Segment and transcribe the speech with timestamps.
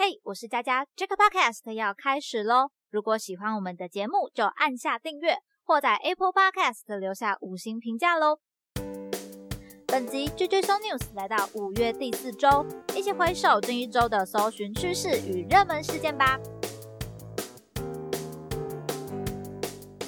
[0.00, 2.68] 嘿，我是佳佳，这个 podcast 要开始喽！
[2.88, 8.38] 如果喜欢我们的节目，就按下订阅，或在 Apple Podcast 留下五星评价喽。
[9.88, 12.64] 本集 JJ So News 来到五月第四周，
[12.94, 16.38] 一起回首这一周的搜寻趋势与热门事件吧。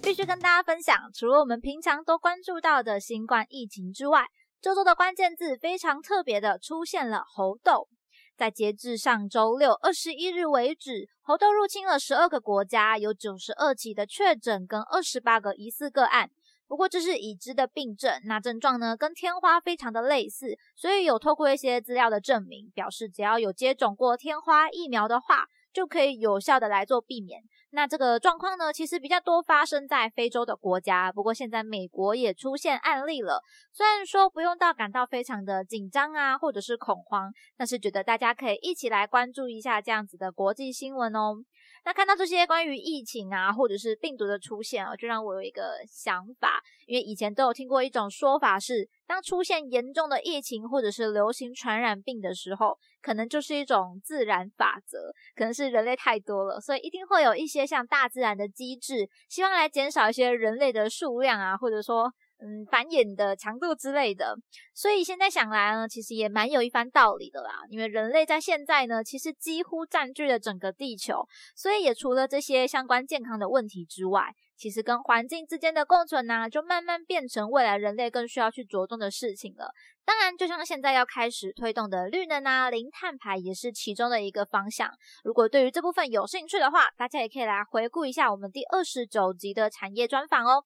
[0.00, 4.28] 必须跟大家分享，除了我们平常都关注到的新冠疫情之外，
[4.60, 7.88] 这周的关键字非常特别的出现了猴痘。
[8.36, 16.30] 在截至上周六二十一日为止，猴痘入侵了十二个国家，有九十二起的确诊跟二十八个疑似个案。
[16.66, 27.42] 不过这是已知的病症，那症状呢跟天花非常的类似，所以有透过一些资料的证明，表示只要有接种过天花疫苗的话，就可以有效的来做避免。
[27.74, 33.42] 那这个状况呢，其实比较多发生在非洲的国家，不过现在美国也出现案例了。
[33.72, 41.36] 虽然说不用到感到非常的紧张啊，或者是恐慌，但是觉得大家可以一起来关注一下这样子的国际新闻哦。
[41.84, 62.12] 那看到这些关于疫情啊，或者是病毒的出现啊，就让我有一个想法，因为以前都有听过一种说法是，当出现严重的疫情或者是流行传染病的时候，可能就是一种自然法则，可能是人类太多了，所以一定会有一些像大自然的机制，希望来减少一些人类的数量啊，或者说。
[62.44, 64.36] 嗯，繁衍的强度之类的，
[64.74, 67.60] 所以现在想来呢，其实也蛮有一番道理的啦。
[67.70, 79.70] 因为人类在现在呢，其实几乎占据了整个地球，所以也除了这些相关健康的问题之外，其实跟环境之间的共存呢，就慢慢变成未来人类更需要去着重的事情了。
[80.04, 84.90] 当然，就像现在要开始推动的绿能啊、零碳排，也是其中的一个方向。
[85.22, 90.64] 如果对于这部分有兴趣的话，大家也可以来回顾一下我们第二十九集的产业专访哦。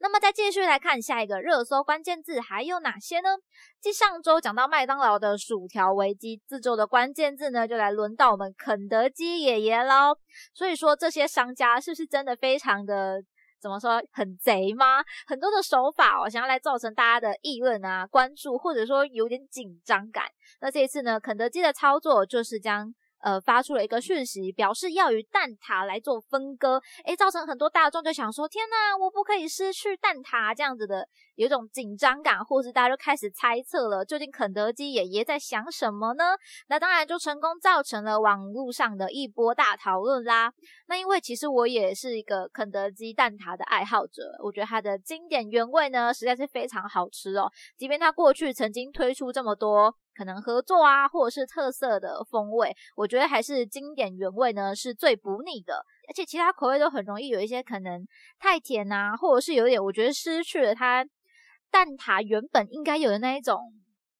[0.00, 3.30] 那么再继续来看下一个热搜关键字还有哪些呢？
[3.80, 10.16] 继上周讲到麦当劳的薯条危机，这周的关键字呢就来轮到我们肯德基爷爷喽。
[10.54, 13.22] 所以说这些商家是不是真的非常的
[13.60, 15.02] 怎么说很贼吗？
[15.26, 20.26] 很多的手法哦，想要来造成大家的议论啊、关注，或者说有点紧张感。
[20.60, 22.94] 那这一次呢，肯德基的操作就是将。
[23.20, 36.36] 呃，发出了一个讯息，表示要与蛋挞来做分割，诶，造成很多大众就想说，天哪，我不可以失去蛋挞这样子的，有一种紧张感，或是大家就开始猜测了，究竟肯德基爷爷在想什么呢？
[36.68, 40.52] 那当然就成功造成了网络上的一波大讨论啦。
[40.86, 47.50] 那因为其实我也是一个肯德基蛋挞的爱好者，我觉得它的经典原味呢，实在是非常好吃哦。
[47.76, 49.94] 即便它过去曾经推出这么多。
[50.18, 55.74] 可能合作啊，或者是特色的风味，我觉得还是经典原味呢是最不腻的，
[56.08, 58.04] 而且其他口味都很容易有一些可能
[58.40, 61.06] 太甜啊，或者是有点我觉得失去了它
[61.70, 63.60] 蛋挞原本应该有的那一种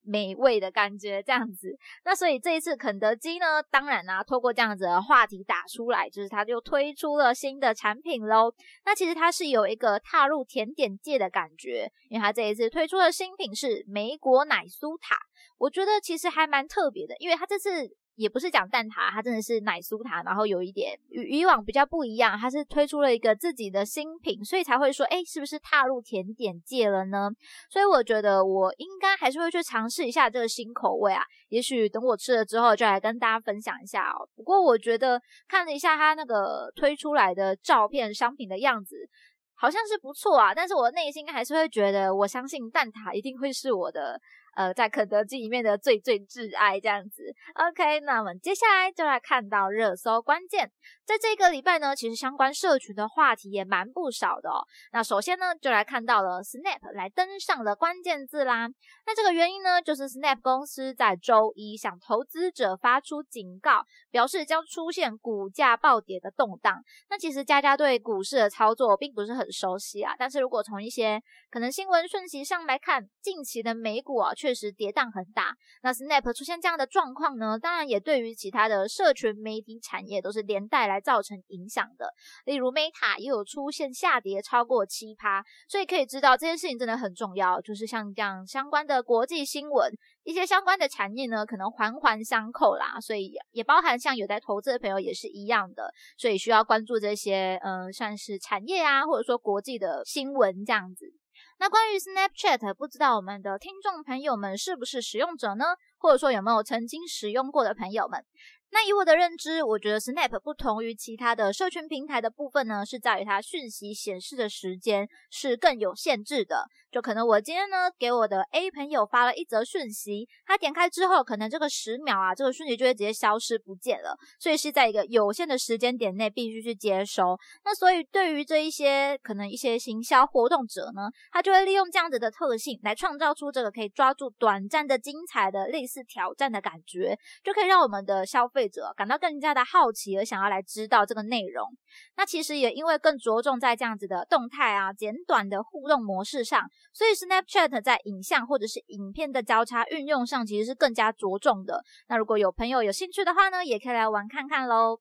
[0.09, 1.77] 美味的感觉，这样子。
[2.05, 8.53] 那所以这一次肯德基呢，当然啊，透过这样子的话题打出来，就是它就推出了新的产品喽。
[8.85, 15.17] 那其实它是有一个踏入甜点界的感觉，因为它这一次推出的新品是莓果奶酥塔。
[15.59, 17.69] 我觉得其实还蛮特别的，因为它这次
[18.19, 27.31] 也不是讲蛋挞，它真的是奶酥塔，然后有一点与以往比较不一样，它是推出了一个自己的新品，所以才会说，哎，是不是踏入甜点界了呢？
[27.71, 34.29] 所以我觉得我应该还是会去尝试一下这个新口味啊，也许等我吃了之后，就来跟大家分享一下哦。
[34.35, 39.09] 不过我觉得看了一下它那个推出来的照片、商品的样子，
[39.55, 44.21] 好像是不错啊，但是我内心还是会觉得，我相信蛋挞一定会是我的。
[44.59, 47.23] 呃，在肯德基里面的最最挚爱这样子
[47.55, 50.69] ，OK，那我们接下来就来看到热搜关键，
[51.07, 54.67] 在这个礼拜呢，其实相关社群的话题也蛮不少的哦。
[54.93, 58.69] 那首先呢，就来看到了 Snap 来登上了关键字啦。
[59.07, 66.83] 那这个原因呢，就是 Snap 公司在周一向投资者发出警告，表示将出现股价暴跌的动荡。
[67.09, 75.55] 那其实佳佳对股市的操作并不是很熟悉啊，但是如果从一些可能新闻讯息上来看，近期的美股啊，却确实跌宕很大。
[75.83, 77.59] 那 Snap 出现这样的状况呢？
[77.59, 82.15] 当然也对于其他的社群媒体产业都是连带来造成影响的。
[82.47, 87.61] 例如 Meta 也有出现下跌超过七趴，所以可以知道这件事情真的很重要。
[87.61, 89.93] 就是像这样相关的国际新闻，
[90.25, 92.99] 一些相关的产业呢，可能环环相扣啦。
[92.99, 101.13] 所以也包含像有在投资的朋友也是一样的，所以需要关注这些嗯，算是产业啊，或者说国际的新闻这样子。
[101.61, 105.65] 那关于 Snapchat，不知道我们的听众朋友们是不是使用者呢？
[105.97, 108.25] 或者说有没有曾经使用过的朋友们？
[108.71, 116.67] 那以我的认知，我觉得 Snap 不同于其他的社群平台的部分呢，是在于它讯息显示的时间是更有限制的。
[116.91, 127.39] 就可能我今天呢给我的 A 朋友发了一则讯息，他点开之后，可能这个十秒啊，这个讯息就会直接消失不见了，所以是在一个有限的时间点内必须去接收。
[127.65, 141.69] 那所以对于这一些可能一些行销活动者呢，他就会利用这样子的特性来创造出这个可以抓住短暂的精彩的类似挑战的感觉，就可以让我们的消费者感到更加的好奇而想要来知道这个内容。
[142.17, 146.65] 那其实也因为更着重在这样子的动态啊、简短的互动模式上。
[146.95, 151.85] 所以，Snapchat 在影像或者是影片的交叉运用上，其实是更加着重的。
[152.09, 154.99] 那如果有朋友有兴趣的话呢，也可以来玩看看喽。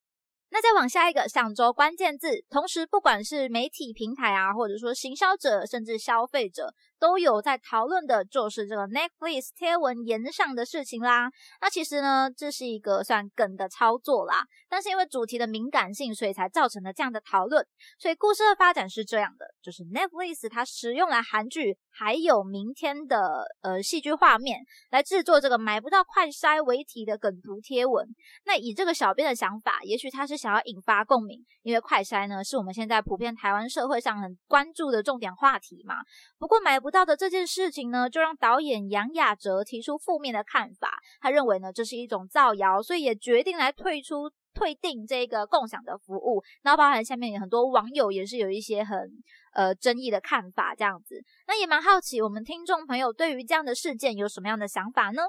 [0.50, 6.74] 那再往下一个上周关键字，同时不管是媒体平台啊，或者说行销者，甚至消费者。
[7.00, 11.30] 都有在讨论的，就是这个 Netflix 贴文延上的事情啦。
[11.62, 17.64] 那其实呢，这是一个算梗的操作啦，但是因为主题的敏感性，所以才造成了这样的讨论。
[18.00, 24.60] 所以故事的发展是这样的，就是 Netflix 它使用了韩剧还有明天的呃戏剧画面
[24.90, 28.08] 来制作这个买不到快筛为题的梗图贴文。
[28.46, 35.98] 那以这个小编的想法，也许他是想要引发共鸣，因为快筛呢是我们现在普遍台湾社会上很关注的重点话题嘛。
[36.40, 36.87] 不过买不。
[36.88, 40.98] 不到的这件事情呢，就让导演杨雅哲提出负面的看法。
[41.20, 46.42] 他认为呢，这是一种造谣，所以也决定来退出、退订这个共享的服务。
[46.64, 48.98] 然后，包含下面有很多网友也是有一些很
[49.54, 51.22] 呃争议的看法，这样子。
[51.46, 55.24] 那也蛮好奇，我们听众朋友对于这样的事件有什么样的想法呢？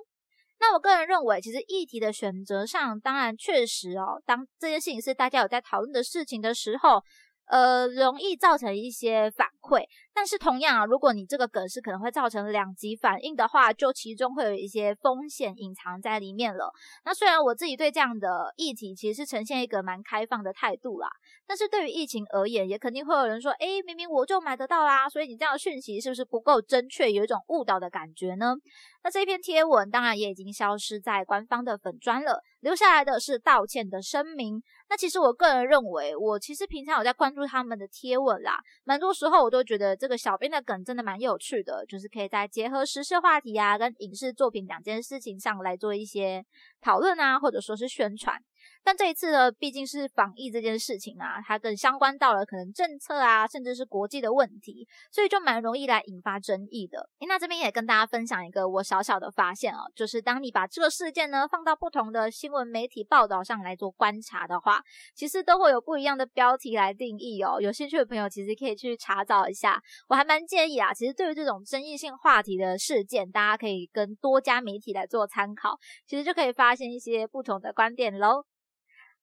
[0.61, 7.03] 那我个人认为，其实议题的选择上，当然确实哦，当这件事情是大家有在讨论的事情的时候。
[7.51, 9.83] 呃，容易造成一些反馈，
[10.19, 16.73] 但是同样啊，如果你这个梗是可能会造成两极反应的话，就其中会有一些风险隐藏在里面了。
[17.05, 21.09] 那虽然我自己对这样的议题其实是呈现一个蛮开放的态度啦，
[21.47, 28.57] 但是对于疫情而言，也肯定会有人说，诶，明明我就买得到啦，所以你这样的讯息是不是不够正确，有一种误导的感觉呢？
[29.05, 34.61] 那这篇贴文当然也已经消失在官方的粉砖了，留下来的是道歉的声明。
[34.91, 46.43] 那其实我个人认为，我其实平常有在关注他们的贴文啦，蛮多时候我都觉得这这个小编的梗真的蛮有趣的，就是可以在结合时事话题啊跟影视作品两件事情上来做一些
[46.81, 48.35] 讨论啊，或者说是宣传。
[48.83, 57.09] 但这一次呢，毕竟是防疫这件事情啊，它更相关到了可能政策啊，甚至是国际的问题，所以就蛮容易来引发争议的。
[57.21, 64.83] 那这边也跟大家分享一个我小小的发现哦，就是当你把这个事件呢放到不同的新闻媒体报道上来做观察的话，
[65.15, 67.61] 其实都会有不一样的标题来定义哦。
[67.61, 78.45] 有兴趣的朋友其实可以去查找一下，我还蛮建议啊，其实对于这种争议性话题的事件，大家可以跟多家媒体来做参考，其实就可以发现一些不同的观点喽。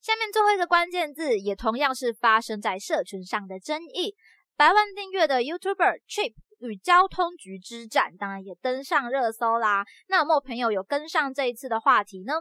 [0.02, 4.16] 下面最后一个关键字也同样是发生在社群上的争议，
[4.56, 9.84] 百万订阅的 YouTuber Trip 与交通局之战，当然也登上热搜啦。
[10.08, 12.34] 那有没有朋友有跟上这一次的话题呢？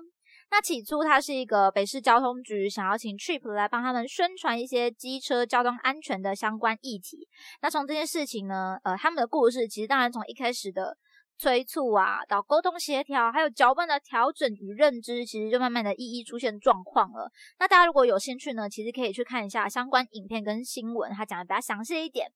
[0.50, 7.26] 那起初它是一个北市交通局想要请 Trip 来帮他们宣传一些机车交通安全的相关议题。
[7.62, 10.96] 那从这件事情呢，呃，他们的故事其实当然从一开始的。
[11.36, 17.30] 催促啊，到沟通协调，还有脚本的调整与认知，其实就慢慢的一一出现状况了。
[17.58, 22.30] 那大家如果有兴趣呢，其实可以去看一下相关影片跟新闻，它讲的比较详细一点。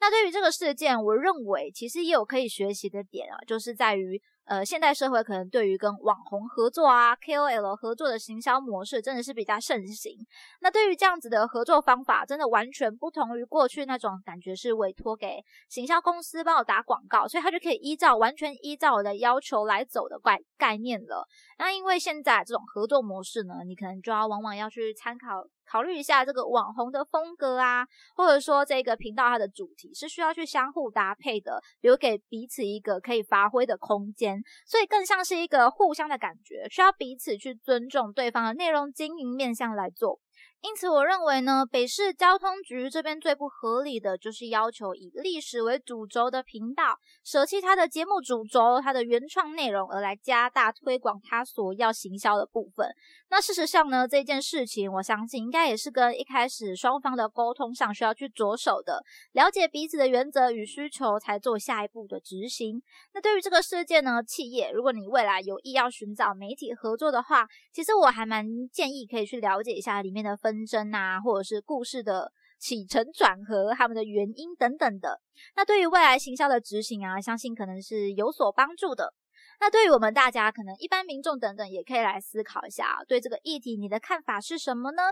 [0.00, 4.20] 那对于这个事件，我认为其实也有可以学习的点啊，就是在于。
[4.46, 10.18] 呃，现代社会可能对于跟网红合作啊、KOL 合作的行销模式真的是比较盛行。
[10.60, 21.26] 那对于这样子的合作方法，真的完全不同于过去那种感觉是委托给行销公司帮我打广告，所以他就可以依照完全依照我的要求来走的概概念了。
[21.58, 25.46] 那因为现在这种合作模式呢，你可能就要往往要去参考。
[25.66, 40.20] 考虑一下这个网红的风格啊，或者说这个频道它的主题是需要去相互搭配的，留给彼此一个可以发挥的空间，所以更像是一个互相的感觉，需要彼此去尊重对方的内容经营面向来做。
[40.62, 52.88] 因此，我认为呢，北市交通局这边最不合理的就是要求以历史为主轴的频道舍弃它的节目主轴、它的原创内容，而来加大推广它所要行销的部分。
[53.34, 62.80] 那事实上呢，这件事情我相信应该也是跟一开始双方的沟通上需要去着手的，了解彼此的原则与需求，才做下一步的执行。
[63.12, 70.38] 那对于这个事件呢，企业如果你未来有意要寻找媒体合作的话，其实我还蛮建议可以去了解一下里面的。
[70.44, 75.18] 纷争啊，或者是故事的起承转合，他们的原因等等的，
[75.56, 79.14] 那对于未来行销的执行啊，相信可能是有所帮助的。
[79.60, 85.02] 那对于我们大家，可能一般民众等等，也可以来思考一下，对这个议题你的看法是什么呢？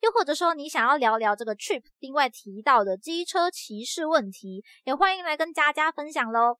[0.00, 6.58] 又或者说你想要聊聊这个 Trip 另外提到的机车骑士问题，也欢迎来跟佳佳分享喽。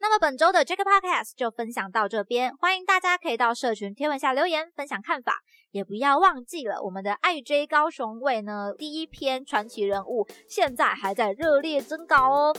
[0.00, 5.38] 那么本周的 Jack Podcast 就分享到这边，欢迎大家可以到社群贴文下留言分享看法，
[5.70, 12.56] 也不要忘记了我们的爱追高雄卫呢第一篇传奇人物现在还在热烈征稿哦。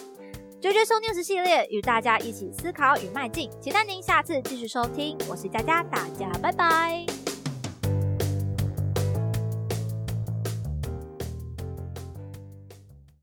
[0.63, 7.05] 绝绝收零食系列与大家一起思考与迈进，期待您下次继续收听，我是佳佳，大家拜拜。